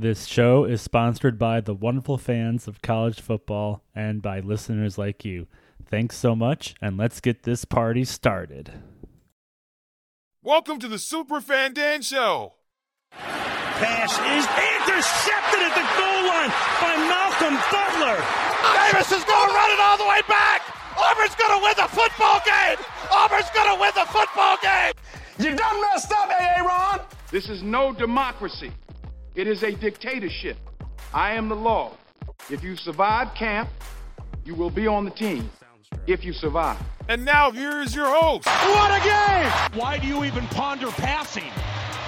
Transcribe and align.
This 0.00 0.26
show 0.26 0.62
is 0.62 0.80
sponsored 0.80 1.40
by 1.40 1.60
the 1.60 1.74
wonderful 1.74 2.18
fans 2.18 2.68
of 2.68 2.82
college 2.82 3.20
football 3.20 3.82
and 3.96 4.22
by 4.22 4.38
listeners 4.38 4.96
like 4.96 5.24
you. 5.24 5.48
Thanks 5.90 6.16
so 6.16 6.36
much, 6.36 6.76
and 6.80 6.96
let's 6.96 7.18
get 7.20 7.42
this 7.42 7.64
party 7.64 8.04
started. 8.04 8.70
Welcome 10.40 10.78
to 10.78 10.86
the 10.86 11.00
Super 11.00 11.40
Fan 11.40 11.74
Dan 11.74 12.02
Show. 12.02 12.54
Pass 13.10 14.12
is 14.14 14.46
intercepted 14.46 15.66
at 15.66 15.74
the 15.74 15.88
goal 15.98 16.22
line 16.30 16.54
by 16.78 16.94
Malcolm 17.10 17.58
Butler. 17.66 18.22
Davis 18.78 19.10
is 19.10 19.24
going 19.24 19.48
to 19.50 19.54
run 19.56 19.70
it 19.72 19.80
all 19.80 19.98
the 19.98 20.06
way 20.06 20.22
back. 20.28 20.62
Auburn's 20.94 21.34
going 21.34 21.58
to 21.58 21.64
win 21.64 21.74
the 21.74 21.90
football 21.90 22.38
game. 22.46 22.78
Auburn's 23.10 23.50
going 23.50 23.74
to 23.74 23.80
win 23.80 23.90
the 23.96 24.06
football 24.06 24.58
game. 24.62 24.92
You 25.40 25.56
done 25.56 25.80
messed 25.80 26.12
up, 26.12 26.30
A.A. 26.30 26.62
Ron. 26.62 27.00
This 27.32 27.48
is 27.48 27.64
no 27.64 27.92
democracy. 27.92 28.70
It 29.38 29.46
is 29.46 29.62
a 29.62 29.70
dictatorship. 29.70 30.56
I 31.14 31.34
am 31.34 31.48
the 31.48 31.54
law. 31.54 31.92
If 32.50 32.64
you 32.64 32.74
survive 32.74 33.36
camp, 33.36 33.68
you 34.44 34.56
will 34.56 34.68
be 34.68 34.88
on 34.88 35.04
the 35.04 35.12
team. 35.12 35.48
If 36.08 36.24
you 36.24 36.32
survive. 36.32 36.76
And 37.08 37.24
now 37.24 37.52
here 37.52 37.80
is 37.80 37.94
your 37.94 38.08
host. 38.08 38.48
What 38.48 38.90
a 38.90 38.98
game! 39.04 39.78
Why 39.80 39.96
do 39.96 40.08
you 40.08 40.24
even 40.24 40.44
ponder 40.48 40.88
passing? 40.88 41.52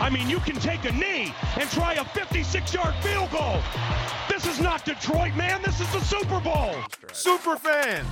I 0.00 0.10
mean, 0.10 0.28
you 0.28 0.40
can 0.40 0.56
take 0.56 0.84
a 0.86 0.90
knee 0.90 1.32
and 1.56 1.70
try 1.70 1.94
a 1.94 2.04
56 2.04 2.74
yard 2.74 2.96
field 2.96 3.30
goal. 3.30 3.60
This 4.28 4.44
is 4.44 4.60
not 4.60 4.84
Detroit, 4.84 5.36
man. 5.36 5.62
This 5.62 5.80
is 5.80 5.88
the 5.92 6.00
Super 6.00 6.40
Bowl. 6.40 6.74
Super 7.12 7.54
fan, 7.54 8.04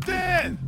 Dan. 0.00 0.58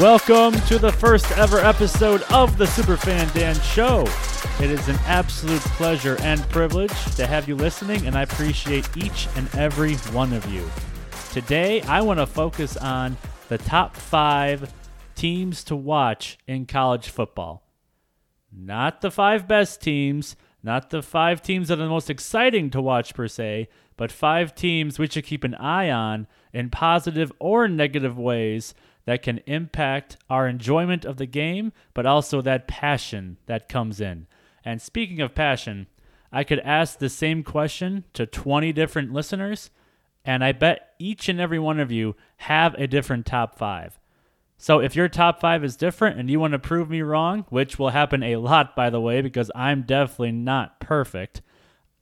Welcome 0.00 0.52
to 0.66 0.78
the 0.78 0.92
first 0.92 1.30
ever 1.38 1.58
episode 1.58 2.20
of 2.24 2.58
the 2.58 2.66
Superfan 2.66 3.32
Dan 3.32 3.54
Show. 3.60 4.02
It 4.62 4.70
is 4.70 4.86
an 4.88 4.96
absolute 5.06 5.62
pleasure 5.62 6.18
and 6.20 6.38
privilege 6.50 6.92
to 7.14 7.26
have 7.26 7.48
you 7.48 7.56
listening, 7.56 8.06
and 8.06 8.14
I 8.14 8.20
appreciate 8.20 8.94
each 8.94 9.26
and 9.36 9.48
every 9.54 9.94
one 10.12 10.34
of 10.34 10.44
you. 10.52 10.70
Today, 11.32 11.80
I 11.80 12.02
want 12.02 12.20
to 12.20 12.26
focus 12.26 12.76
on 12.76 13.16
the 13.48 13.56
top 13.56 13.96
five 13.96 14.70
teams 15.14 15.64
to 15.64 15.74
watch 15.74 16.36
in 16.46 16.66
college 16.66 17.08
football. 17.08 17.66
Not 18.52 19.00
the 19.00 19.10
five 19.10 19.48
best 19.48 19.80
teams, 19.80 20.36
not 20.62 20.90
the 20.90 21.00
five 21.00 21.40
teams 21.40 21.68
that 21.68 21.78
are 21.78 21.84
the 21.84 21.88
most 21.88 22.10
exciting 22.10 22.68
to 22.70 22.82
watch 22.82 23.14
per 23.14 23.28
se, 23.28 23.70
but 23.96 24.12
five 24.12 24.54
teams 24.54 24.98
we 24.98 25.06
should 25.06 25.24
keep 25.24 25.42
an 25.42 25.54
eye 25.54 25.90
on 25.90 26.26
in 26.52 26.68
positive 26.68 27.32
or 27.38 27.66
negative 27.66 28.18
ways 28.18 28.74
that 29.06 29.22
can 29.22 29.40
impact 29.46 30.16
our 30.28 30.46
enjoyment 30.46 31.04
of 31.04 31.16
the 31.16 31.26
game, 31.26 31.72
but 31.94 32.06
also 32.06 32.42
that 32.42 32.68
passion 32.68 33.38
that 33.46 33.68
comes 33.68 34.00
in. 34.00 34.26
And 34.64 34.82
speaking 34.82 35.20
of 35.20 35.34
passion, 35.34 35.86
I 36.30 36.44
could 36.44 36.60
ask 36.60 36.98
the 36.98 37.08
same 37.08 37.42
question 37.42 38.04
to 38.12 38.26
20 38.26 38.72
different 38.72 39.12
listeners, 39.12 39.70
and 40.24 40.44
I 40.44 40.52
bet 40.52 40.94
each 40.98 41.28
and 41.28 41.40
every 41.40 41.58
one 41.58 41.80
of 41.80 41.92
you 41.92 42.16
have 42.38 42.74
a 42.74 42.88
different 42.88 43.26
top 43.26 43.56
five. 43.56 43.98
So 44.58 44.80
if 44.80 44.96
your 44.96 45.08
top 45.08 45.40
five 45.40 45.62
is 45.62 45.76
different 45.76 46.18
and 46.18 46.28
you 46.28 46.40
want 46.40 46.52
to 46.52 46.58
prove 46.58 46.90
me 46.90 47.02
wrong, 47.02 47.44
which 47.50 47.78
will 47.78 47.90
happen 47.90 48.22
a 48.22 48.36
lot, 48.36 48.74
by 48.74 48.90
the 48.90 49.00
way, 49.00 49.20
because 49.20 49.50
I'm 49.54 49.82
definitely 49.82 50.32
not 50.32 50.80
perfect, 50.80 51.42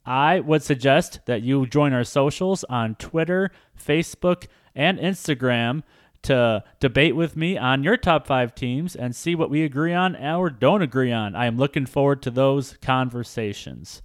I 0.06 0.40
would 0.40 0.62
suggest 0.62 1.20
that 1.26 1.42
you 1.42 1.66
join 1.66 1.92
our 1.92 2.04
socials 2.04 2.64
on 2.64 2.94
Twitter, 2.94 3.50
Facebook, 3.78 4.46
and 4.74 4.98
Instagram 4.98 5.82
to 6.24 6.64
debate 6.80 7.16
with 7.16 7.36
me 7.36 7.56
on 7.56 7.82
your 7.82 7.96
top 7.96 8.26
five 8.26 8.54
teams 8.54 8.96
and 8.96 9.14
see 9.14 9.34
what 9.34 9.50
we 9.50 9.62
agree 9.62 9.92
on 9.92 10.16
or 10.16 10.50
don't 10.50 10.82
agree 10.82 11.12
on. 11.12 11.34
I 11.34 11.46
am 11.46 11.56
looking 11.56 11.86
forward 11.86 12.22
to 12.22 12.30
those 12.30 12.76
conversations. 12.82 14.02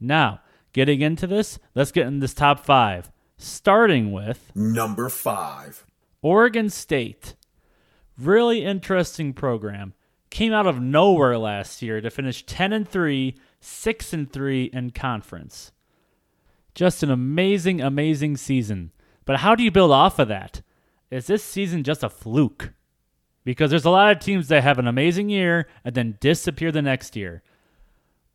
Now, 0.00 0.40
getting 0.72 1.00
into 1.00 1.26
this, 1.26 1.58
let's 1.74 1.92
get 1.92 2.06
in 2.06 2.20
this 2.20 2.34
top 2.34 2.64
five. 2.64 3.10
Starting 3.36 4.12
with 4.12 4.52
number 4.54 5.08
five 5.08 5.84
Oregon 6.22 6.70
State. 6.70 7.34
Really 8.18 8.64
interesting 8.64 9.32
program. 9.32 9.94
Came 10.30 10.52
out 10.52 10.66
of 10.66 10.80
nowhere 10.80 11.36
last 11.38 11.82
year 11.82 12.00
to 12.00 12.10
finish 12.10 12.44
10 12.46 12.72
and 12.72 12.88
3, 12.88 13.34
6 13.60 14.12
and 14.12 14.32
3 14.32 14.64
in 14.72 14.90
conference. 14.90 15.72
Just 16.74 17.02
an 17.02 17.10
amazing, 17.10 17.80
amazing 17.80 18.36
season. 18.36 18.92
But 19.24 19.40
how 19.40 19.54
do 19.54 19.62
you 19.62 19.70
build 19.70 19.90
off 19.90 20.18
of 20.18 20.28
that? 20.28 20.62
Is 21.12 21.26
this 21.26 21.44
season 21.44 21.84
just 21.84 22.02
a 22.02 22.08
fluke? 22.08 22.72
Because 23.44 23.70
there's 23.70 23.84
a 23.84 23.90
lot 23.90 24.12
of 24.12 24.18
teams 24.22 24.48
that 24.48 24.62
have 24.62 24.78
an 24.78 24.86
amazing 24.86 25.28
year 25.28 25.68
and 25.84 25.94
then 25.94 26.16
disappear 26.20 26.72
the 26.72 26.80
next 26.80 27.16
year. 27.16 27.42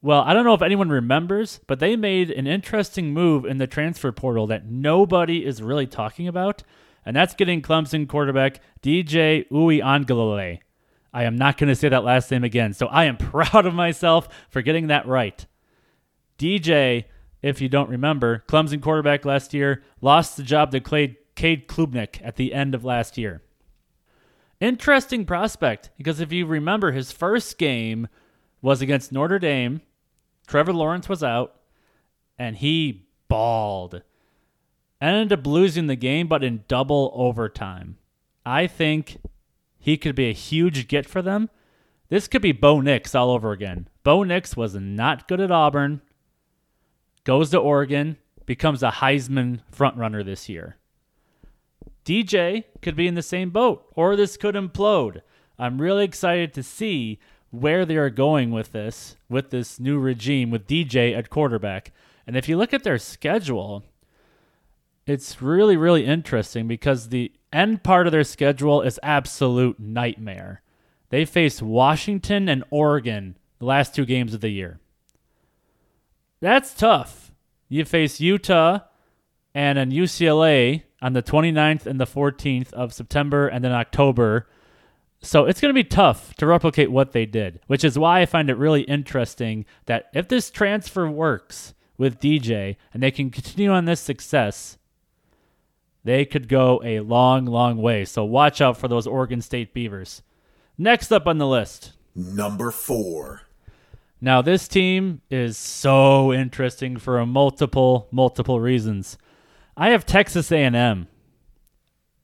Well, 0.02 0.22
I 0.22 0.34
don't 0.34 0.46
know 0.46 0.54
if 0.54 0.62
anyone 0.62 0.90
remembers, 0.90 1.60
but 1.66 1.80
they 1.80 1.96
made 1.96 2.30
an 2.30 2.46
interesting 2.46 3.14
move 3.14 3.46
in 3.46 3.58
the 3.58 3.66
transfer 3.66 4.12
portal 4.12 4.46
that 4.48 4.70
nobody 4.70 5.44
is 5.44 5.62
really 5.62 5.88
talking 5.88 6.28
about, 6.28 6.62
and 7.04 7.16
that's 7.16 7.34
getting 7.34 7.64
Clemson 7.64 8.08
quarterback 8.08 8.62
DJ 8.84 9.50
Uiagalelei. 9.50 10.60
I 11.12 11.24
am 11.24 11.36
not 11.36 11.58
going 11.58 11.70
to 11.70 11.76
say 11.76 11.90
that 11.90 12.04
last 12.04 12.30
name 12.30 12.44
again, 12.44 12.74
so 12.74 12.86
I 12.88 13.06
am 13.06 13.18
proud 13.18 13.66
of 13.66 13.74
myself 13.74 14.30
for 14.50 14.62
getting 14.62 14.88
that 14.88 15.08
right. 15.08 15.44
DJ, 16.38 17.06
if 17.42 17.60
you 17.60 17.70
don't 17.70 17.90
remember, 17.90 18.44
Clemson 18.48 18.82
quarterback 18.82 19.26
last 19.26 19.52
year, 19.56 19.82
lost 20.00 20.38
the 20.38 20.44
job 20.44 20.70
to 20.72 20.80
Clay 20.80 21.18
Cade 21.38 21.68
Klubnik 21.68 22.20
at 22.24 22.36
the 22.36 22.54
end 22.54 22.76
of 22.76 22.84
last 22.84 23.18
year. 23.18 23.42
Interesting 24.60 25.24
prospect 25.24 25.92
because 25.96 26.20
if 26.20 26.34
you 26.34 26.46
remember, 26.46 26.92
his 26.92 27.12
first 27.12 27.58
game 27.58 28.08
was 28.62 28.82
against 28.82 29.12
Notre 29.12 29.40
Dame. 29.40 29.82
Trevor 30.48 30.74
Lawrence 30.74 31.08
was 31.08 31.24
out, 31.24 31.56
and 32.40 32.58
he 32.58 33.08
balled. 33.28 34.02
Ended 35.00 35.40
up 35.40 35.46
losing 35.46 35.86
the 35.86 35.96
game, 35.96 36.28
but 36.28 36.44
in 36.44 36.64
double 36.68 37.12
overtime. 37.14 37.98
I 38.44 38.66
think 38.66 39.18
he 39.78 39.96
could 39.96 40.16
be 40.16 40.30
a 40.30 40.34
huge 40.34 40.88
get 40.88 41.06
for 41.06 41.22
them. 41.22 41.52
This 42.10 42.28
could 42.28 42.42
be 42.42 42.52
Bo 42.52 42.82
Nix 42.82 43.14
all 43.14 43.30
over 43.30 43.52
again. 43.52 43.88
Bo 44.04 44.24
Nix 44.24 44.58
was 44.58 44.74
not 44.74 45.28
good 45.28 45.42
at 45.42 45.52
Auburn, 45.52 46.02
goes 47.26 47.52
to 47.52 47.60
Oregon, 47.60 48.18
becomes 48.48 48.82
a 48.82 48.90
Heisman 48.90 49.60
frontrunner 49.72 50.26
this 50.26 50.50
year. 50.50 50.78
DJ 52.08 52.64
could 52.82 52.96
be 52.96 53.06
in 53.06 53.16
the 53.16 53.22
same 53.22 53.50
boat, 53.50 53.86
or 53.94 54.16
this 54.16 54.38
could 54.38 54.56
implode. 54.56 55.22
I'm 55.60 55.82
really 55.82 56.06
excited 56.06 56.54
to 56.54 56.64
see 56.64 57.20
where 57.52 57.86
they 57.86 57.98
are 57.98 58.10
going 58.10 58.52
with 58.52 58.72
this, 58.72 59.18
with 59.28 59.50
this 59.50 59.78
new 59.78 60.00
regime, 60.00 60.50
with 60.50 60.68
DJ 60.68 61.18
at 61.18 61.30
quarterback. 61.30 61.92
And 62.26 62.38
if 62.38 62.48
you 62.48 62.56
look 62.56 62.74
at 62.74 62.84
their 62.84 62.98
schedule, 62.98 63.84
it's 65.06 65.42
really, 65.42 65.76
really 65.76 66.06
interesting 66.06 66.66
because 66.66 67.10
the 67.10 67.34
end 67.52 67.84
part 67.84 68.08
of 68.08 68.14
their 68.14 68.24
schedule 68.24 68.82
is 68.82 69.00
absolute 69.04 69.78
nightmare. 69.78 70.62
They 71.10 71.26
face 71.26 71.62
Washington 71.62 72.48
and 72.48 72.64
Oregon 72.70 73.38
the 73.60 73.66
last 73.66 73.94
two 73.94 74.06
games 74.06 74.34
of 74.34 74.40
the 74.40 74.50
year. 74.50 74.80
That's 76.40 76.74
tough. 76.74 77.34
You 77.68 77.84
face 77.84 78.22
Utah 78.22 78.80
and 79.54 79.78
then 79.78 79.92
UCLA 79.92 80.84
on 81.02 81.14
the 81.14 81.24
29th 81.24 81.86
and 81.86 82.00
the 82.00 82.06
14th 82.06 82.74
of 82.74 82.94
September 82.94 83.48
and 83.48 83.64
then 83.64 83.72
October. 83.72 84.48
So 85.22 85.46
it's 85.46 85.62
going 85.62 85.74
to 85.74 85.84
be 85.84 85.88
tough 85.88 86.34
to 86.36 86.46
replicate 86.46 86.92
what 86.92 87.12
they 87.12 87.26
did, 87.26 87.60
which 87.68 87.84
is 87.84 87.98
why 87.98 88.22
I 88.22 88.26
find 88.26 88.50
it 88.50 88.58
really 88.58 88.82
interesting 88.82 89.66
that 89.86 90.10
if 90.14 90.28
this 90.28 90.50
transfer 90.50 91.10
works 91.10 91.74
with 91.98 92.20
DJ 92.20 92.76
and 92.94 93.02
they 93.02 93.12
can 93.12 93.30
continue 93.30 93.72
on 93.72 93.86
this 93.86 94.00
success, 94.00 94.78
they 96.04 96.24
could 96.24 96.48
go 96.48 96.82
a 96.84 97.02
long, 97.02 97.46
long 97.46 97.78
way. 97.78 98.06
So 98.06 98.24
watch 98.24 98.62
out 98.62 98.78
for 98.78 98.88
those 98.88 99.08
Oregon 99.08 99.42
State 99.42 99.74
Beavers. 99.74 100.22
Next 100.78 101.12
up 101.12 101.28
on 101.28 101.38
the 101.40 101.48
list, 101.48 101.94
number 102.16 102.72
four. 102.72 103.42
Now, 104.20 104.42
this 104.42 104.68
team 104.68 105.22
is 105.30 105.58
so 105.58 106.34
interesting 106.34 106.98
for 106.98 107.20
a 107.20 107.26
multiple, 107.26 108.08
multiple 108.12 108.60
reasons. 108.60 109.18
I 109.80 109.92
have 109.92 110.08
Texas 110.08 110.52
A&M. 110.52 111.08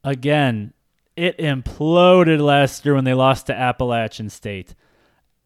Again, 0.04 0.74
it 1.16 1.38
imploded 1.38 2.42
last 2.42 2.84
year 2.84 2.96
when 2.96 3.04
they 3.04 3.14
lost 3.14 3.46
to 3.46 3.56
Appalachian 3.56 4.32
State. 4.32 4.74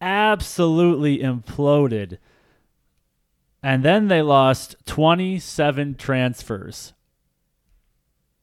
Absolutely 0.00 1.18
imploded. 1.18 2.16
And 3.62 3.84
then 3.84 4.08
they 4.08 4.22
lost 4.22 4.76
27 4.86 5.96
transfers. 5.96 6.94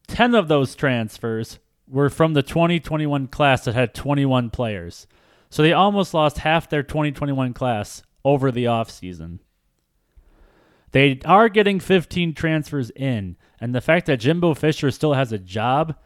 10 0.08 0.36
of 0.36 0.48
those 0.48 0.76
transfers 0.76 1.58
were 1.88 2.12
from 2.12 2.34
the 2.34 2.44
2021 2.44 3.28
class 3.28 3.66
that 3.66 3.74
had 3.74 3.96
21 3.96 4.52
players. 4.52 5.08
So 5.50 5.64
they 5.64 5.74
almost 5.74 6.14
lost 6.14 6.40
half 6.40 6.70
their 6.70 6.84
2021 6.84 7.54
class 7.54 8.04
over 8.24 8.52
the 8.52 8.66
offseason. 8.66 9.40
They 10.96 11.20
are 11.26 11.50
getting 11.50 11.82
15 11.82 12.36
transfers 12.36 12.90
in, 12.92 13.36
and 13.60 13.76
the 13.76 13.82
fact 13.82 14.06
that 14.06 14.22
Jimbo 14.22 14.54
Fisher 14.54 14.92
still 14.92 15.14
has 15.14 15.34
a 15.34 15.38
job, 15.38 15.98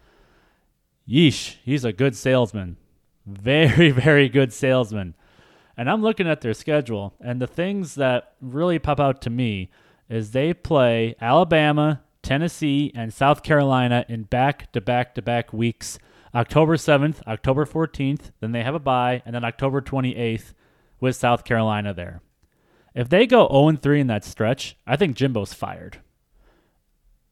yeesh, 1.08 1.58
he's 1.64 1.86
a 1.86 1.94
good 1.94 2.16
salesman. 2.16 2.76
Very, 3.24 3.92
very 4.08 4.28
good 4.30 4.52
salesman. 4.52 5.14
And 5.78 5.92
I'm 5.92 6.02
looking 6.02 6.28
at 6.28 6.42
their 6.42 6.56
schedule, 6.56 7.14
and 7.20 7.40
the 7.40 7.46
things 7.46 7.94
that 7.96 8.34
really 8.42 8.80
pop 8.80 9.00
out 9.00 9.22
to 9.22 9.30
me 9.30 9.70
is 10.10 10.32
they 10.32 10.56
play 10.56 11.16
Alabama, 11.22 12.02
Tennessee, 12.24 12.92
and 12.96 13.14
South 13.14 13.44
Carolina 13.44 14.06
in 14.10 14.24
back 14.24 14.72
to 14.72 14.82
back 14.82 15.14
to 15.14 15.22
back 15.22 15.54
weeks. 15.54 16.00
October 16.34 16.78
7th, 16.78 17.22
October 17.28 17.68
14th, 17.68 18.32
then 18.40 18.54
they 18.54 18.64
have 18.64 18.74
a 18.74 18.80
bye, 18.80 19.22
and 19.24 19.36
then 19.36 19.46
October 19.46 19.82
28th 19.82 20.54
with 21.00 21.16
South 21.16 21.44
Carolina 21.44 21.94
there. 21.94 22.24
If 22.96 23.10
they 23.10 23.28
go 23.28 23.48
0 23.48 23.78
3 23.78 24.02
in 24.02 24.08
that 24.08 24.24
stretch, 24.24 24.76
I 24.86 24.96
think 24.96 25.16
Jimbo's 25.16 25.54
fired. 25.54 26.00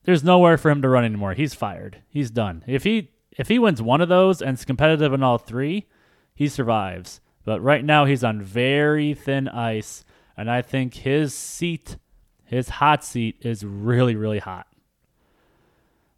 There's 0.04 0.24
nowhere 0.24 0.57
for 0.57 0.69
him 0.71 0.81
to 0.81 0.89
run 0.89 1.04
anymore. 1.04 1.33
He's 1.33 1.54
fired. 1.54 2.01
He's 2.07 2.31
done. 2.31 2.63
If 2.65 2.83
he 2.83 3.12
if 3.31 3.50
he 3.50 3.59
wins 3.59 3.81
one 3.81 4.01
of 4.01 4.09
those 4.09 4.42
and 4.42 4.57
is 4.57 4.65
competitive 4.65 5.13
in 5.13 5.21
all 5.21 5.38
three, 5.38 5.86
he 6.33 6.48
survives. 6.48 7.19
But 7.44 7.62
right 7.62 7.83
now 7.83 8.06
he's 8.06 8.24
on 8.24 8.42
very 8.42 9.13
thin 9.13 9.48
ice, 9.48 10.06
and 10.36 10.50
I 10.50 10.62
think 10.62 10.95
his 10.95 11.33
seat, 11.33 11.98
his 12.45 12.69
hot 12.69 13.04
seat, 13.04 13.38
is 13.42 13.65
really 13.65 14.15
really 14.15 14.39
hot. 14.39 14.68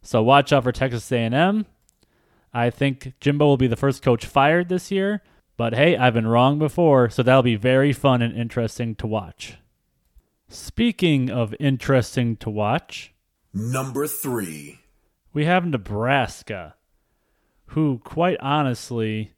So 0.02 0.22
watch 0.22 0.54
out 0.54 0.64
for 0.64 0.72
Texas 0.72 1.12
A&M. 1.12 1.66
I 2.54 2.70
think 2.70 3.14
Jimbo 3.20 3.46
will 3.46 3.58
be 3.58 3.68
the 3.68 3.76
first 3.76 4.02
coach 4.02 4.26
fired 4.26 4.70
this 4.70 4.92
year. 4.92 5.22
But 5.60 5.74
hey, 5.74 5.98
I've 5.98 6.14
been 6.14 6.26
wrong 6.26 6.58
before, 6.58 7.10
so 7.10 7.22
that'll 7.22 7.44
be 7.44 7.58
very 7.58 7.92
fun 7.92 8.22
and 8.22 8.34
interesting 8.34 8.96
to 8.96 9.06
watch. 9.06 9.58
Speaking 10.48 11.30
of 11.30 11.54
interesting 11.60 12.38
to 12.38 12.50
watch, 12.50 13.14
Number 13.54 14.08
three. 14.08 14.80
we 15.34 15.44
have 15.44 15.66
Nebraska, 15.66 16.76
who 17.66 18.00
quite 18.06 18.38
honestly 18.40 19.34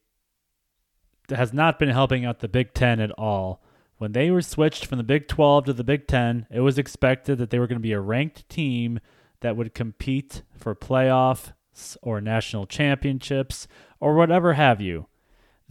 has 1.27 1.53
not 1.53 1.79
been 1.79 1.89
helping 1.89 2.23
out 2.23 2.37
the 2.37 2.47
Big 2.47 2.75
Ten 2.75 2.99
at 2.99 3.09
all. 3.17 3.63
When 3.97 4.11
they 4.11 4.29
were 4.29 4.43
switched 4.43 4.85
from 4.85 4.99
the 4.99 5.03
Big 5.03 5.27
12 5.27 5.65
to 5.65 5.73
the 5.73 5.83
Big 5.83 6.05
Ten, 6.05 6.45
it 6.51 6.59
was 6.59 6.77
expected 6.77 7.39
that 7.39 7.49
they 7.49 7.57
were 7.57 7.65
going 7.65 7.79
to 7.79 7.81
be 7.81 7.93
a 7.93 7.99
ranked 7.99 8.47
team 8.47 8.99
that 9.39 9.57
would 9.57 9.73
compete 9.73 10.43
for 10.55 10.75
playoffs 10.75 11.97
or 12.03 12.21
national 12.21 12.67
championships 12.67 13.67
or 13.99 14.13
whatever 14.13 14.53
have 14.53 14.79
you. 14.79 15.07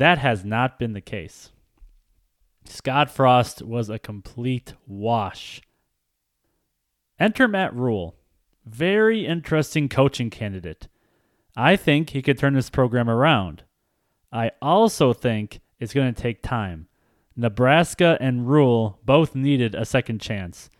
That 0.00 0.16
has 0.16 0.46
not 0.46 0.78
been 0.78 0.94
the 0.94 1.02
case. 1.02 1.50
Scott 2.64 3.10
Frost 3.10 3.60
was 3.60 3.90
a 3.90 3.98
complete 3.98 4.72
wash. 4.86 5.60
Enter 7.18 7.46
Matt 7.46 7.76
Rhule. 7.76 8.14
Very 8.64 9.26
interesting 9.26 9.90
coaching 9.90 10.30
candidate. 10.30 10.88
I 11.54 11.76
think 11.76 12.10
he 12.10 12.22
could 12.22 12.38
turn 12.38 12.54
this 12.54 12.70
program 12.70 13.10
around. 13.10 13.64
I 14.32 14.52
also 14.62 15.12
think 15.12 15.60
it's 15.78 15.92
going 15.92 16.14
to 16.14 16.18
take 16.22 16.42
time. 16.42 16.88
Nebraska 17.36 18.16
and 18.22 18.48
Rhule 18.48 19.00
both 19.04 19.34
needed 19.34 19.74
a 19.74 19.84
second 19.84 20.22
chance. 20.22 20.70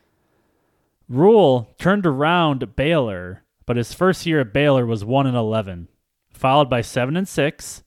Rhule 1.11 1.75
turned 1.79 2.07
around 2.07 2.75
Baylor, 2.75 3.45
but 3.67 3.77
his 3.77 3.93
first 3.93 4.25
year 4.25 4.41
at 4.41 4.55
Baylor 4.55 4.87
was 4.87 5.05
1 5.05 5.27
and 5.27 5.37
11, 5.37 5.89
followed 6.33 6.71
by 6.71 6.81
7 6.81 7.19
and 7.19 7.29
6, 7.29 7.83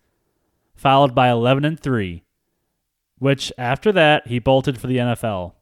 followed 0.84 1.16
by 1.16 1.30
11 1.30 1.64
and 1.64 1.80
3, 1.80 2.26
which 3.18 3.54
after 3.58 3.90
that 3.94 4.28
he 4.28 4.38
bolted 4.38 4.78
for 4.78 4.88
the 4.88 4.98
NFL 4.98 5.54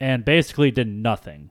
and 0.00 0.24
basically 0.24 0.72
did 0.72 0.88
nothing. 0.88 1.50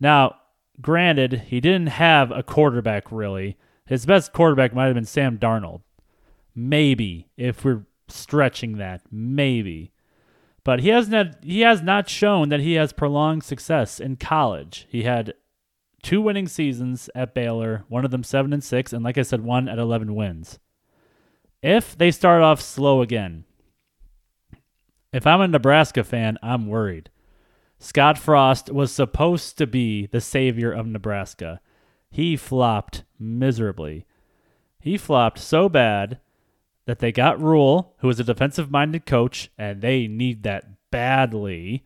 Now, 0.00 0.36
granted, 0.80 1.44
he 1.48 1.60
didn't 1.60 1.88
have 1.88 2.30
a 2.30 2.42
quarterback 2.42 3.12
really. 3.12 3.58
His 3.84 4.06
best 4.06 4.32
quarterback 4.32 4.74
might 4.74 4.86
have 4.86 4.94
been 4.94 5.04
Sam 5.04 5.36
Darnold. 5.36 5.82
Maybe, 6.54 7.28
if 7.36 7.62
we're 7.62 7.84
stretching 8.08 8.78
that, 8.78 9.02
maybe. 9.10 9.92
But 10.64 10.80
he 10.80 10.88
has 10.88 11.10
not 11.10 11.44
he 11.44 11.60
has 11.60 11.82
not 11.82 12.08
shown 12.08 12.48
that 12.48 12.60
he 12.60 12.72
has 12.72 12.94
prolonged 12.94 13.44
success 13.44 14.00
in 14.00 14.16
college. 14.16 14.86
He 14.88 15.02
had 15.02 15.34
two 16.02 16.22
winning 16.22 16.48
seasons 16.48 17.10
at 17.14 17.34
Baylor, 17.34 17.84
one 17.88 18.06
of 18.06 18.10
them 18.10 18.24
7 18.24 18.54
and 18.54 18.64
6 18.64 18.92
and 18.94 19.04
like 19.04 19.18
I 19.18 19.22
said 19.22 19.42
one 19.42 19.68
at 19.68 19.78
11 19.78 20.14
wins. 20.14 20.58
If 21.66 21.98
they 21.98 22.12
start 22.12 22.42
off 22.42 22.60
slow 22.60 23.02
again, 23.02 23.42
if 25.12 25.26
I'm 25.26 25.40
a 25.40 25.48
Nebraska 25.48 26.04
fan, 26.04 26.38
I'm 26.40 26.68
worried. 26.68 27.10
Scott 27.80 28.18
Frost 28.18 28.70
was 28.70 28.92
supposed 28.92 29.58
to 29.58 29.66
be 29.66 30.06
the 30.06 30.20
savior 30.20 30.70
of 30.70 30.86
Nebraska. 30.86 31.60
He 32.08 32.36
flopped 32.36 33.02
miserably. 33.18 34.06
He 34.78 34.96
flopped 34.96 35.40
so 35.40 35.68
bad 35.68 36.20
that 36.84 37.00
they 37.00 37.10
got 37.10 37.42
Rhule, 37.42 37.96
who 37.98 38.08
is 38.10 38.20
a 38.20 38.24
defensive 38.24 38.70
minded 38.70 39.04
coach, 39.04 39.50
and 39.58 39.82
they 39.82 40.06
need 40.06 40.44
that 40.44 40.90
badly 40.92 41.82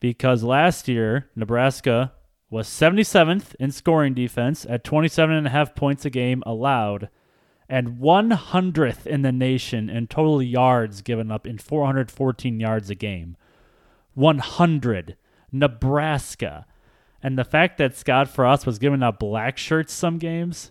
because 0.00 0.42
last 0.42 0.88
year, 0.88 1.28
Nebraska 1.36 2.14
was 2.48 2.66
77th 2.66 3.54
in 3.60 3.72
scoring 3.72 4.14
defense 4.14 4.64
at 4.70 4.84
27.5 4.84 5.76
points 5.76 6.06
a 6.06 6.10
game 6.10 6.42
allowed 6.46 7.10
and 7.68 7.98
100th 7.98 9.06
in 9.06 9.22
the 9.22 9.32
nation 9.32 9.90
in 9.90 10.06
total 10.06 10.42
yards 10.42 11.02
given 11.02 11.30
up 11.30 11.46
in 11.46 11.58
414 11.58 12.60
yards 12.60 12.90
a 12.90 12.94
game. 12.94 13.36
100. 14.14 15.16
Nebraska. 15.52 16.66
And 17.22 17.38
the 17.38 17.44
fact 17.44 17.78
that 17.78 17.96
Scott 17.96 18.28
Frost 18.28 18.66
was 18.66 18.78
giving 18.78 19.02
out 19.02 19.18
black 19.18 19.58
shirts 19.58 19.92
some 19.92 20.18
games, 20.18 20.70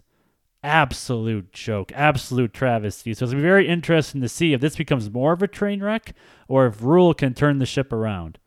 absolute 0.63 1.51
joke, 1.51 1.91
absolute 1.93 2.53
travesty. 2.53 3.13
So 3.13 3.25
it's 3.25 3.33
going 3.33 3.41
to 3.41 3.45
be 3.45 3.49
very 3.49 3.67
interesting 3.67 4.21
to 4.21 4.29
see 4.29 4.53
if 4.53 4.61
this 4.61 4.75
becomes 4.75 5.09
more 5.09 5.33
of 5.33 5.41
a 5.41 5.47
train 5.47 5.83
wreck 5.83 6.13
or 6.47 6.67
if 6.67 6.81
Rhule 6.81 7.13
can 7.13 7.33
turn 7.33 7.59
the 7.59 7.65
ship 7.65 7.91
around. 7.91 8.39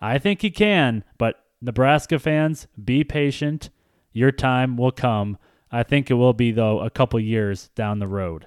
I 0.00 0.18
think 0.18 0.42
he 0.42 0.50
can, 0.50 1.04
but 1.18 1.44
Nebraska 1.60 2.18
fans, 2.18 2.66
be 2.82 3.04
patient. 3.04 3.70
Your 4.12 4.32
time 4.32 4.76
will 4.76 4.92
come. 4.92 5.38
I 5.70 5.82
think 5.82 6.10
it 6.10 6.14
will 6.14 6.32
be, 6.32 6.52
though, 6.52 6.80
a 6.80 6.90
couple 6.90 7.18
years 7.20 7.68
down 7.74 7.98
the 7.98 8.08
road. 8.08 8.46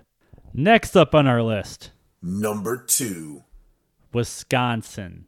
Next 0.54 0.96
up 0.96 1.14
on 1.14 1.28
our 1.28 1.44
list 1.44 1.92
Number 2.22 2.78
two. 2.78 3.44
Wisconsin. 4.14 5.26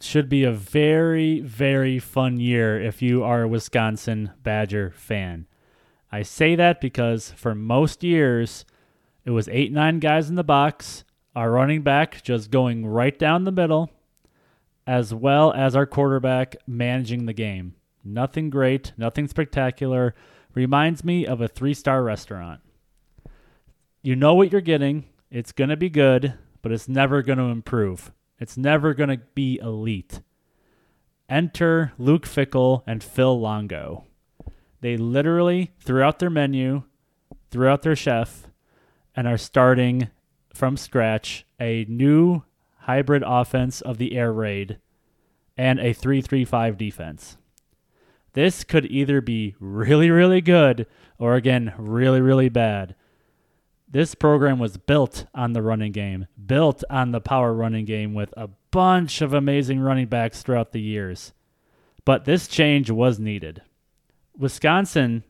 Should 0.00 0.28
be 0.28 0.44
a 0.44 0.52
very, 0.52 1.40
very 1.40 1.98
fun 1.98 2.38
year 2.38 2.80
if 2.80 3.00
you 3.00 3.24
are 3.24 3.42
a 3.42 3.48
Wisconsin 3.48 4.32
Badger 4.42 4.92
fan. 4.94 5.46
I 6.12 6.22
say 6.22 6.54
that 6.56 6.80
because 6.80 7.32
for 7.32 7.54
most 7.54 8.04
years, 8.04 8.64
it 9.24 9.30
was 9.30 9.48
eight, 9.48 9.72
nine 9.72 9.98
guys 9.98 10.28
in 10.28 10.34
the 10.34 10.44
box, 10.44 11.04
our 11.34 11.50
running 11.50 11.82
back 11.82 12.22
just 12.22 12.50
going 12.50 12.86
right 12.86 13.18
down 13.18 13.44
the 13.44 13.50
middle, 13.50 13.90
as 14.86 15.14
well 15.14 15.52
as 15.52 15.74
our 15.74 15.86
quarterback 15.86 16.54
managing 16.66 17.26
the 17.26 17.32
game. 17.32 17.74
Nothing 18.04 18.50
great, 18.50 18.92
nothing 18.96 19.26
spectacular. 19.26 20.14
Reminds 20.54 21.04
me 21.04 21.26
of 21.26 21.40
a 21.40 21.48
three 21.48 21.74
star 21.74 22.02
restaurant. 22.02 22.60
You 24.02 24.14
know 24.14 24.34
what 24.34 24.52
you're 24.52 24.60
getting, 24.60 25.06
it's 25.30 25.52
going 25.52 25.70
to 25.70 25.76
be 25.76 25.90
good, 25.90 26.34
but 26.62 26.72
it's 26.72 26.88
never 26.88 27.22
going 27.22 27.38
to 27.38 27.44
improve. 27.44 28.12
It's 28.38 28.56
never 28.56 28.94
going 28.94 29.08
to 29.08 29.20
be 29.34 29.58
elite. 29.60 30.20
Enter 31.28 31.92
Luke 31.98 32.26
Fickell 32.26 32.82
and 32.86 33.02
Phil 33.02 33.40
Longo. 33.40 34.04
They 34.80 34.96
literally 34.96 35.72
threw 35.80 36.02
out 36.02 36.18
their 36.18 36.30
menu, 36.30 36.82
threw 37.50 37.68
out 37.68 37.82
their 37.82 37.96
chef, 37.96 38.46
and 39.16 39.26
are 39.26 39.38
starting 39.38 40.10
from 40.52 40.76
scratch 40.76 41.46
a 41.58 41.86
new 41.88 42.42
hybrid 42.80 43.22
offense 43.26 43.80
of 43.80 43.98
the 43.98 44.16
air 44.16 44.32
raid 44.32 44.78
and 45.56 45.80
a 45.80 45.94
3-3-5 45.94 46.76
defense. 46.76 47.38
This 48.34 48.64
could 48.64 48.86
either 48.86 49.20
be 49.20 49.54
really 49.58 50.10
really 50.10 50.40
good 50.40 50.86
or 51.18 51.34
again 51.34 51.72
really 51.78 52.20
really 52.20 52.48
bad. 52.48 52.94
This 53.88 54.14
program 54.14 54.58
was 54.58 54.76
built 54.76 55.26
on 55.34 55.52
the 55.52 55.62
running 55.62 55.92
game, 55.92 56.26
built 56.44 56.82
on 56.90 57.12
the 57.12 57.20
power 57.20 57.54
running 57.54 57.84
game 57.84 58.12
with 58.12 58.34
a 58.36 58.48
bunch 58.72 59.22
of 59.22 59.32
amazing 59.32 59.80
running 59.80 60.08
backs 60.08 60.42
throughout 60.42 60.72
the 60.72 60.80
years. 60.80 61.32
But 62.04 62.24
this 62.24 62.48
change 62.48 62.90
was 62.90 63.20
needed. 63.20 63.62
Wisconsin 64.36 65.22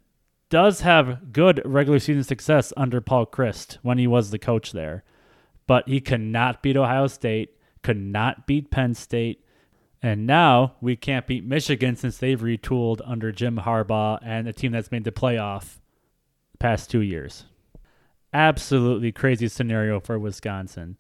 does 0.49 0.81
have 0.81 1.33
good 1.33 1.61
regular 1.65 1.99
season 1.99 2.25
success 2.25 2.73
under 2.75 3.03
Paul 3.03 3.27
Chryst 3.27 3.77
when 3.83 3.99
he 3.99 4.07
was 4.07 4.31
the 4.31 4.39
coach 4.39 4.73
there, 4.73 5.05
but 5.67 5.87
he 5.87 6.01
cannot 6.01 6.63
beat 6.63 6.77
Ohio 6.77 7.07
State, 7.07 7.59
could 7.83 7.99
not 7.99 8.47
beat 8.47 8.71
Penn 8.71 8.95
State, 8.95 9.44
and 10.05 10.27
now 10.27 10.75
we 10.83 10.97
can't 10.97 11.27
beat 11.27 11.47
Michigan 11.47 11.97
since 11.97 12.19
they've 12.19 12.39
retooled 12.39 13.01
under 13.07 13.33
Jim 13.33 13.57
Harbaugh 13.57 14.19
and 14.23 14.47
a 14.47 14.53
team 14.53 14.73
that's 14.73 14.91
made 14.91 15.05
the 15.05 15.11
playoff 15.11 15.79
the 16.53 16.59
past 16.59 16.91
two 16.91 17.01
years. 17.01 17.47
Absolutely 18.31 19.13
crazy 19.13 19.49
scenario 19.49 20.01
for 20.01 20.19
Wisconsin. 20.19 20.99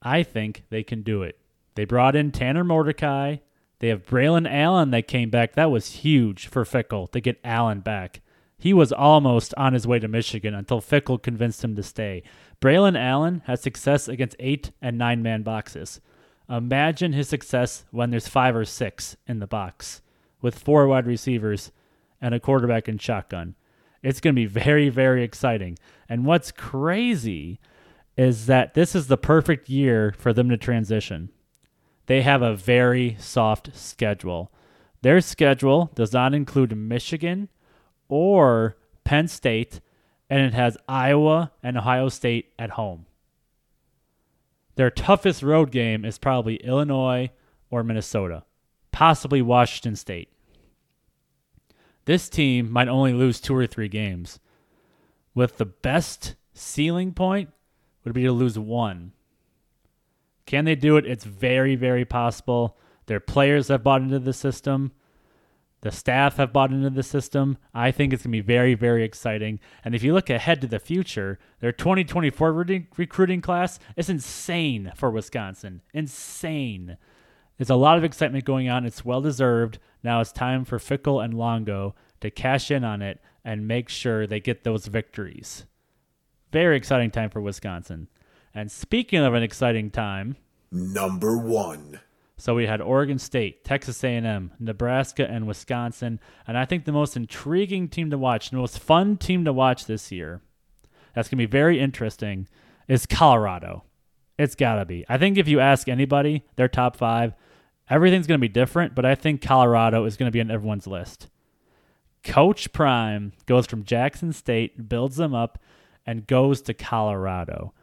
I 0.00 0.22
think 0.22 0.62
they 0.70 0.82
can 0.82 1.02
do 1.02 1.22
it. 1.22 1.38
They 1.74 1.84
brought 1.84 2.16
in 2.16 2.32
Tanner 2.32 2.64
Mordecai. 2.64 3.36
They 3.80 3.88
have 3.88 4.06
Braylon 4.06 4.50
Allen 4.50 4.90
that 4.92 5.06
came 5.06 5.28
back. 5.28 5.52
That 5.52 5.70
was 5.70 5.96
huge 5.96 6.46
for 6.46 6.64
Fickell 6.64 7.12
to 7.12 7.20
get 7.20 7.38
Allen 7.44 7.80
back. 7.80 8.22
He 8.56 8.72
was 8.72 8.90
almost 8.90 9.52
on 9.58 9.74
his 9.74 9.86
way 9.86 9.98
to 9.98 10.08
Michigan 10.08 10.54
until 10.54 10.80
Fickell 10.80 11.22
convinced 11.22 11.62
him 11.62 11.76
to 11.76 11.82
stay. 11.82 12.22
Braylon 12.58 12.98
Allen 12.98 13.42
had 13.44 13.58
success 13.58 14.08
against 14.08 14.34
eight 14.38 14.70
and 14.80 14.96
nine 14.96 15.22
man 15.22 15.42
boxes. 15.42 16.00
Imagine 16.48 17.12
his 17.12 17.28
success 17.28 17.84
when 17.90 18.10
there's 18.10 18.28
five 18.28 18.56
or 18.56 18.64
six 18.64 19.16
in 19.26 19.38
the 19.38 19.46
box 19.46 20.00
with 20.40 20.58
four 20.58 20.86
wide 20.86 21.06
receivers 21.06 21.72
and 22.20 22.34
a 22.34 22.40
quarterback 22.40 22.88
in 22.88 22.98
shotgun. 22.98 23.54
It's 24.02 24.20
going 24.20 24.34
to 24.34 24.40
be 24.40 24.46
very, 24.46 24.88
very 24.88 25.22
exciting. 25.22 25.78
And 26.08 26.24
what's 26.24 26.52
crazy 26.52 27.60
is 28.16 28.46
that 28.46 28.74
this 28.74 28.94
is 28.94 29.08
the 29.08 29.16
perfect 29.16 29.68
year 29.68 30.14
for 30.16 30.32
them 30.32 30.48
to 30.48 30.56
transition. 30.56 31.30
They 32.06 32.22
have 32.22 32.42
a 32.42 32.56
very 32.56 33.16
soft 33.18 33.76
schedule. 33.76 34.50
Their 35.02 35.20
schedule 35.20 35.90
does 35.94 36.12
not 36.12 36.34
include 36.34 36.76
Michigan 36.76 37.48
or 38.08 38.76
Penn 39.04 39.28
State, 39.28 39.80
and 40.30 40.40
it 40.40 40.54
has 40.54 40.78
Iowa 40.88 41.52
and 41.62 41.76
Ohio 41.76 42.08
State 42.08 42.52
at 42.58 42.70
home. 42.70 43.06
Their 44.78 44.90
toughest 44.92 45.42
road 45.42 45.72
game 45.72 46.04
is 46.04 46.18
probably 46.18 46.54
Illinois 46.58 47.30
or 47.68 47.82
Minnesota, 47.82 48.44
possibly 48.92 49.42
Washington 49.42 49.96
State. 49.96 50.32
This 52.04 52.28
team 52.28 52.70
might 52.70 52.86
only 52.86 53.12
lose 53.12 53.40
two 53.40 53.56
or 53.56 53.66
three 53.66 53.88
games, 53.88 54.38
with 55.34 55.58
the 55.58 55.64
best 55.64 56.36
ceiling 56.54 57.12
point 57.12 57.50
would 58.04 58.14
be 58.14 58.22
to 58.22 58.30
lose 58.30 58.56
one. 58.56 59.10
Can 60.46 60.64
they 60.64 60.76
do 60.76 60.96
it? 60.96 61.06
It's 61.06 61.24
very, 61.24 61.74
very 61.74 62.04
possible. 62.04 62.78
Their 63.06 63.18
players 63.18 63.66
have 63.66 63.82
bought 63.82 64.02
into 64.02 64.20
the 64.20 64.32
system. 64.32 64.92
The 65.80 65.92
staff 65.92 66.36
have 66.36 66.52
bought 66.52 66.72
into 66.72 66.90
the 66.90 67.02
system. 67.02 67.56
I 67.72 67.92
think 67.92 68.12
it's 68.12 68.24
going 68.24 68.32
to 68.32 68.38
be 68.38 68.40
very, 68.40 68.74
very 68.74 69.04
exciting. 69.04 69.60
And 69.84 69.94
if 69.94 70.02
you 70.02 70.12
look 70.12 70.28
ahead 70.28 70.60
to 70.60 70.66
the 70.66 70.80
future, 70.80 71.38
their 71.60 71.72
2024 71.72 72.52
recruiting 72.96 73.40
class 73.40 73.78
is 73.96 74.10
insane 74.10 74.92
for 74.96 75.10
Wisconsin. 75.10 75.82
Insane. 75.94 76.96
There's 77.56 77.70
a 77.70 77.76
lot 77.76 77.96
of 77.96 78.04
excitement 78.04 78.44
going 78.44 78.68
on. 78.68 78.86
It's 78.86 79.04
well 79.04 79.20
deserved. 79.20 79.78
Now 80.02 80.20
it's 80.20 80.32
time 80.32 80.64
for 80.64 80.78
Fickell 80.78 81.24
and 81.24 81.34
Longo 81.34 81.94
to 82.20 82.30
cash 82.30 82.70
in 82.70 82.84
on 82.84 83.02
it 83.02 83.20
and 83.44 83.68
make 83.68 83.88
sure 83.88 84.26
they 84.26 84.40
get 84.40 84.64
those 84.64 84.86
victories. 84.86 85.64
Very 86.52 86.76
exciting 86.76 87.10
time 87.10 87.30
for 87.30 87.40
Wisconsin. 87.40 88.08
And 88.54 88.70
speaking 88.70 89.20
of 89.20 89.34
an 89.34 89.42
exciting 89.42 89.90
time, 89.90 90.36
Number 90.70 91.36
one. 91.38 92.00
So 92.38 92.54
we 92.54 92.66
had 92.66 92.80
Oregon 92.80 93.18
State, 93.18 93.64
Texas 93.64 94.02
A&M, 94.04 94.52
Nebraska, 94.60 95.28
and 95.28 95.48
Wisconsin. 95.48 96.20
And 96.46 96.56
I 96.56 96.64
think 96.64 96.84
the 96.84 96.92
most 96.92 97.16
intriguing 97.16 97.88
team 97.88 98.10
to 98.10 98.16
watch, 98.16 98.50
the 98.50 98.56
most 98.56 98.78
fun 98.78 99.16
team 99.16 99.44
to 99.44 99.52
watch 99.52 99.86
this 99.86 100.12
year, 100.12 100.40
that's 101.14 101.28
going 101.28 101.38
to 101.38 101.46
be 101.48 101.50
very 101.50 101.80
interesting, 101.80 102.46
is 102.86 103.06
Colorado. 103.06 103.82
It's 104.38 104.54
got 104.54 104.76
to 104.76 104.84
be. 104.84 105.04
I 105.08 105.18
think 105.18 105.36
if 105.36 105.48
you 105.48 105.58
ask 105.58 105.88
anybody, 105.88 106.44
their 106.54 106.68
top 106.68 106.96
five, 106.96 107.34
everything's 107.90 108.28
going 108.28 108.38
to 108.38 108.46
be 108.46 108.48
different, 108.48 108.94
but 108.94 109.04
I 109.04 109.16
think 109.16 109.42
Colorado 109.42 110.04
is 110.04 110.16
going 110.16 110.28
to 110.28 110.32
be 110.32 110.40
on 110.40 110.50
everyone's 110.50 110.86
list. 110.86 111.26
Coach 112.22 112.72
Prime 112.72 113.32
goes 113.46 113.66
from 113.66 113.82
Jackson 113.82 114.32
State, 114.32 114.88
builds 114.88 115.16
them 115.16 115.34
up, 115.34 115.58
and 116.06 116.26
goes 116.26 116.62
to 116.62 116.72
Colorado, 116.74 117.74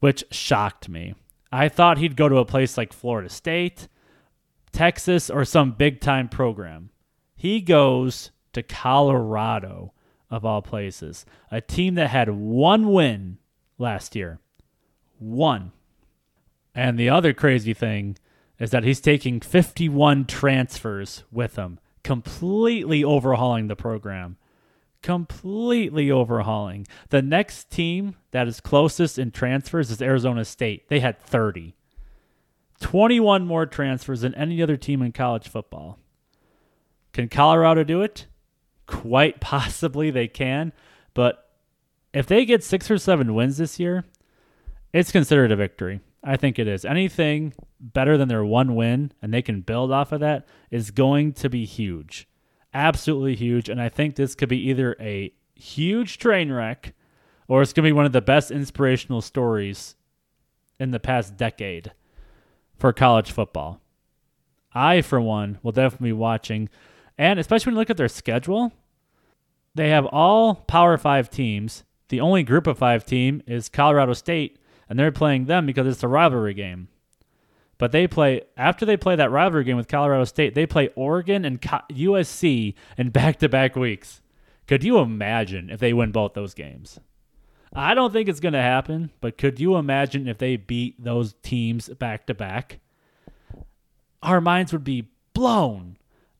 which 0.00 0.24
shocked 0.30 0.88
me. 0.88 1.14
I 1.54 1.68
thought 1.68 1.98
he'd 1.98 2.16
go 2.16 2.28
to 2.28 2.38
a 2.38 2.44
place 2.44 2.76
like 2.76 2.92
Florida 2.92 3.28
State, 3.28 3.86
Texas, 4.72 5.30
or 5.30 5.44
some 5.44 5.70
big 5.70 6.00
time 6.00 6.28
program. 6.28 6.90
He 7.36 7.60
goes 7.60 8.32
to 8.54 8.62
Colorado, 8.64 9.92
of 10.30 10.44
all 10.44 10.62
places, 10.62 11.24
a 11.52 11.60
team 11.60 11.94
that 11.94 12.10
had 12.10 12.28
one 12.28 12.92
win 12.92 13.38
last 13.78 14.16
year. 14.16 14.40
One. 15.20 15.70
And 16.74 16.98
the 16.98 17.08
other 17.08 17.32
crazy 17.32 17.72
thing 17.72 18.16
is 18.58 18.72
that 18.72 18.82
he's 18.82 19.00
taking 19.00 19.38
51 19.38 20.24
transfers 20.24 21.22
with 21.30 21.54
him, 21.54 21.78
completely 22.02 23.04
overhauling 23.04 23.68
the 23.68 23.76
program. 23.76 24.38
Completely 25.04 26.10
overhauling. 26.10 26.86
The 27.10 27.20
next 27.20 27.68
team 27.68 28.16
that 28.30 28.48
is 28.48 28.62
closest 28.62 29.18
in 29.18 29.32
transfers 29.32 29.90
is 29.90 30.00
Arizona 30.00 30.46
State. 30.46 30.88
They 30.88 31.00
had 31.00 31.20
30. 31.20 31.74
21 32.80 33.44
more 33.46 33.66
transfers 33.66 34.22
than 34.22 34.34
any 34.34 34.62
other 34.62 34.78
team 34.78 35.02
in 35.02 35.12
college 35.12 35.46
football. 35.46 35.98
Can 37.12 37.28
Colorado 37.28 37.84
do 37.84 38.00
it? 38.00 38.28
Quite 38.86 39.40
possibly 39.42 40.10
they 40.10 40.26
can. 40.26 40.72
But 41.12 41.50
if 42.14 42.26
they 42.26 42.46
get 42.46 42.64
six 42.64 42.90
or 42.90 42.96
seven 42.96 43.34
wins 43.34 43.58
this 43.58 43.78
year, 43.78 44.06
it's 44.94 45.12
considered 45.12 45.52
a 45.52 45.56
victory. 45.56 46.00
I 46.22 46.38
think 46.38 46.58
it 46.58 46.66
is. 46.66 46.86
Anything 46.86 47.52
better 47.78 48.16
than 48.16 48.28
their 48.28 48.42
one 48.42 48.74
win 48.74 49.12
and 49.20 49.34
they 49.34 49.42
can 49.42 49.60
build 49.60 49.92
off 49.92 50.12
of 50.12 50.20
that 50.20 50.48
is 50.70 50.90
going 50.90 51.34
to 51.34 51.50
be 51.50 51.66
huge. 51.66 52.26
Absolutely 52.74 53.36
huge. 53.36 53.68
And 53.68 53.80
I 53.80 53.88
think 53.88 54.16
this 54.16 54.34
could 54.34 54.48
be 54.48 54.68
either 54.68 54.96
a 55.00 55.32
huge 55.54 56.18
train 56.18 56.52
wreck 56.52 56.92
or 57.46 57.62
it's 57.62 57.72
going 57.72 57.84
to 57.84 57.88
be 57.88 57.92
one 57.92 58.06
of 58.06 58.12
the 58.12 58.20
best 58.20 58.50
inspirational 58.50 59.20
stories 59.22 59.94
in 60.80 60.90
the 60.90 61.00
past 61.00 61.36
decade 61.36 61.92
for 62.76 62.92
college 62.92 63.30
football. 63.30 63.80
I, 64.74 65.02
for 65.02 65.20
one, 65.20 65.58
will 65.62 65.72
definitely 65.72 66.08
be 66.08 66.14
watching. 66.14 66.68
And 67.16 67.38
especially 67.38 67.70
when 67.70 67.74
you 67.76 67.78
look 67.80 67.90
at 67.90 67.96
their 67.96 68.08
schedule, 68.08 68.72
they 69.74 69.90
have 69.90 70.06
all 70.06 70.56
Power 70.56 70.98
Five 70.98 71.30
teams. 71.30 71.84
The 72.08 72.20
only 72.20 72.42
group 72.42 72.66
of 72.66 72.78
five 72.78 73.04
team 73.04 73.42
is 73.46 73.68
Colorado 73.68 74.12
State, 74.14 74.58
and 74.88 74.98
they're 74.98 75.12
playing 75.12 75.44
them 75.44 75.64
because 75.66 75.86
it's 75.86 76.02
a 76.02 76.08
rivalry 76.08 76.54
game. 76.54 76.88
But 77.84 77.92
they 77.92 78.06
play 78.06 78.40
after 78.56 78.86
they 78.86 78.96
play 78.96 79.14
that 79.16 79.30
rivalry 79.30 79.62
game 79.62 79.76
with 79.76 79.88
Colorado 79.88 80.24
State, 80.24 80.54
they 80.54 80.64
play 80.64 80.88
Oregon 80.96 81.44
and 81.44 81.60
USC 81.60 82.72
in 82.96 83.10
back-to-back 83.10 83.76
weeks. 83.76 84.22
Could 84.66 84.82
you 84.82 85.00
imagine 85.00 85.68
if 85.68 85.80
they 85.80 85.92
win 85.92 86.10
both 86.10 86.32
those 86.32 86.54
games? 86.54 86.98
I 87.74 87.92
don't 87.92 88.10
think 88.10 88.26
it's 88.26 88.40
going 88.40 88.54
to 88.54 88.62
happen, 88.62 89.10
but 89.20 89.36
could 89.36 89.60
you 89.60 89.76
imagine 89.76 90.28
if 90.28 90.38
they 90.38 90.56
beat 90.56 91.04
those 91.04 91.34
teams 91.42 91.90
back 91.90 92.24
to 92.28 92.32
back? 92.32 92.80
Our 94.22 94.40
minds 94.40 94.72
would 94.72 94.84
be 94.84 95.08
blown. 95.34 95.98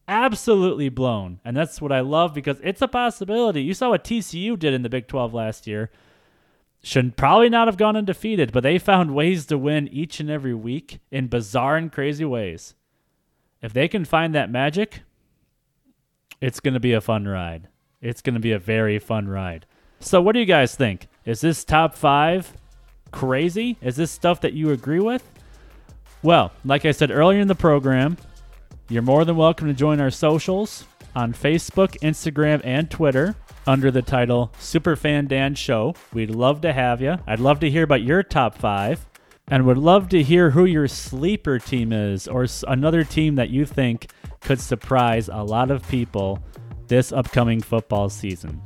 Absolutely 0.09 0.89
blown. 0.89 1.41
And 1.45 1.55
that's 1.55 1.79
what 1.79 1.93
I 1.93 2.01
love 2.01 2.33
because 2.33 2.57
it's 2.65 2.81
a 2.81 2.89
possibility. 2.89 3.61
You 3.61 3.75
saw 3.75 3.91
what 3.91 4.03
TCU 4.03 4.59
did 4.59 4.73
in 4.73 4.81
the 4.81 4.89
Big 4.89 5.09
12 5.09 5.35
last 5.35 5.67
year. 5.67 5.91
Should 6.85 7.17
probably 7.17 7.49
not 7.49 7.67
have 7.67 7.79
gone 7.79 7.97
undefeated, 7.97 8.53
but 8.53 8.63
they 8.63 8.79
found 8.79 9.15
ways 9.15 9.47
to 9.47 9.57
win 9.57 9.89
each 9.89 10.21
and 10.21 10.29
every 10.29 10.53
week 10.53 11.01
in 11.11 11.29
bizarre 11.29 11.79
and 11.79 11.91
crazy 11.91 12.27
ways. 12.27 12.75
If 13.63 13.73
they 13.73 13.89
can 13.89 14.05
find 14.05 14.35
that 14.35 14.51
magic, 14.51 15.01
it's 16.43 16.61
going 16.61 16.75
to 16.75 16.81
be 16.81 16.93
a 16.93 17.01
fun 17.01 17.27
ride. 17.27 17.69
It's 18.03 18.21
going 18.21 18.35
to 18.35 18.41
be 18.41 18.53
a 18.53 18.59
very 18.59 18.99
fun 18.99 19.29
ride. 19.29 19.65
So, 19.99 20.21
what 20.21 20.33
do 20.33 20.41
you 20.41 20.45
guys 20.45 20.75
think? 20.75 21.09
Is 21.25 21.41
this 21.41 21.65
top 21.65 21.95
five 21.95 22.53
crazy? 23.13 23.79
Is 23.81 23.97
this 23.97 24.11
stuff 24.11 24.43
that 24.43 24.53
you 24.53 24.71
agree 24.71 25.01
with? 25.01 25.27
Well, 26.23 26.53
like 26.67 26.85
I 26.85 26.91
said 26.91 27.11
earlier 27.11 27.41
in 27.41 27.49
the 27.49 27.55
program, 27.55 28.19
you're 28.91 29.01
more 29.01 29.25
than 29.25 29.37
welcome 29.37 29.69
to 29.69 29.73
join 29.73 30.03
our 30.03 30.11
socials 30.11 30.85
on 31.17 31.33
Facebook, 31.33 31.99
Instagram, 32.01 32.61
and 32.63 32.91
Twitter 32.91 33.37
under 33.67 33.91
the 33.91 34.03
title 34.03 34.53
Superfan 34.59 35.29
Dan 35.29 35.55
Show. 35.55 35.95
We'd 36.13 36.31
love 36.31 36.61
to 36.63 36.73
have 36.73 37.01
you. 37.01 37.17
I'd 37.27 37.41
love 37.41 37.61
to 37.61 37.71
hear 37.71 37.83
about 37.83 38.03
your 38.03 38.23
top 38.23 38.57
five 38.57 39.07
and 39.49 39.67
would 39.67 39.79
love 39.79 40.09
to 40.11 40.23
hear 40.23 40.51
who 40.51 40.65
your 40.65 40.89
sleeper 40.89 41.59
team 41.59 41.93
is 41.93 42.27
or 42.27 42.47
another 42.67 43.05
team 43.05 43.35
that 43.37 43.51
you 43.51 43.67
think 43.67 44.11
could 44.41 44.61
surprise 44.61 45.29
a 45.29 45.43
lot 45.43 45.71
of 45.71 45.87
people 45.89 46.43
this 46.87 47.13
upcoming 47.13 47.61
football 47.61 48.09
season. 48.09 48.63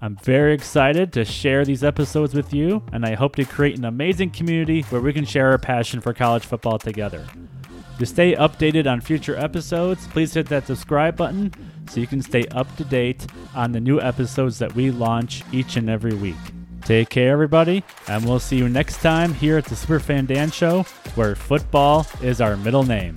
I'm 0.00 0.16
very 0.16 0.52
excited 0.52 1.12
to 1.14 1.24
share 1.24 1.64
these 1.64 1.82
episodes 1.82 2.34
with 2.34 2.52
you, 2.52 2.82
and 2.92 3.04
I 3.04 3.14
hope 3.14 3.34
to 3.36 3.44
create 3.44 3.78
an 3.78 3.86
amazing 3.86 4.30
community 4.30 4.82
where 4.82 5.00
we 5.00 5.12
can 5.12 5.24
share 5.24 5.50
our 5.50 5.58
passion 5.58 6.00
for 6.00 6.12
college 6.12 6.44
football 6.44 6.78
together. 6.78 7.26
To 7.98 8.04
stay 8.04 8.34
updated 8.34 8.90
on 8.90 9.00
future 9.00 9.36
episodes, 9.36 10.06
please 10.08 10.34
hit 10.34 10.48
that 10.48 10.66
subscribe 10.66 11.16
button 11.16 11.52
so 11.88 12.00
you 12.00 12.06
can 12.06 12.22
stay 12.22 12.44
up 12.52 12.74
to 12.76 12.84
date 12.84 13.26
on 13.54 13.72
the 13.72 13.80
new 13.80 14.00
episodes 14.00 14.58
that 14.58 14.74
we 14.74 14.90
launch 14.90 15.42
each 15.52 15.76
and 15.76 15.88
every 15.88 16.14
week. 16.14 16.36
Take 16.82 17.08
care, 17.08 17.32
everybody, 17.32 17.82
and 18.08 18.24
we'll 18.24 18.38
see 18.38 18.56
you 18.56 18.68
next 18.68 19.02
time 19.02 19.34
here 19.34 19.58
at 19.58 19.64
the 19.64 19.74
Superfan 19.74 20.26
Dan 20.28 20.50
Show, 20.50 20.82
where 21.16 21.34
football 21.34 22.06
is 22.22 22.40
our 22.40 22.56
middle 22.56 22.84
name. 22.84 23.16